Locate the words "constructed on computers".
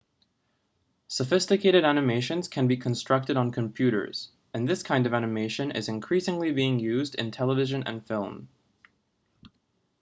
2.75-4.31